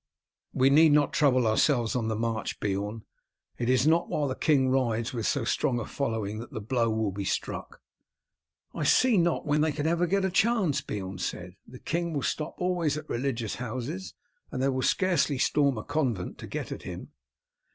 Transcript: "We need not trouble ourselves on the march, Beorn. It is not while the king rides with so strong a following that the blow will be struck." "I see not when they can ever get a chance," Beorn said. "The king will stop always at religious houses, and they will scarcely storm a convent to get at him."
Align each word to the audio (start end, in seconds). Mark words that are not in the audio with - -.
"We 0.51 0.71
need 0.71 0.93
not 0.93 1.13
trouble 1.13 1.45
ourselves 1.45 1.95
on 1.95 2.07
the 2.07 2.15
march, 2.15 2.59
Beorn. 2.59 3.03
It 3.59 3.69
is 3.69 3.85
not 3.85 4.09
while 4.09 4.27
the 4.27 4.33
king 4.33 4.67
rides 4.71 5.13
with 5.13 5.27
so 5.27 5.43
strong 5.43 5.79
a 5.79 5.85
following 5.85 6.39
that 6.39 6.49
the 6.51 6.59
blow 6.59 6.89
will 6.89 7.11
be 7.11 7.23
struck." 7.23 7.79
"I 8.73 8.83
see 8.83 9.15
not 9.15 9.45
when 9.45 9.61
they 9.61 9.71
can 9.71 9.85
ever 9.85 10.07
get 10.07 10.25
a 10.25 10.31
chance," 10.31 10.81
Beorn 10.81 11.19
said. 11.19 11.55
"The 11.67 11.77
king 11.77 12.13
will 12.15 12.23
stop 12.23 12.55
always 12.57 12.97
at 12.97 13.07
religious 13.09 13.57
houses, 13.61 14.15
and 14.51 14.59
they 14.59 14.69
will 14.69 14.81
scarcely 14.81 15.37
storm 15.37 15.77
a 15.77 15.83
convent 15.83 16.39
to 16.39 16.47
get 16.47 16.71
at 16.71 16.81
him." 16.81 17.09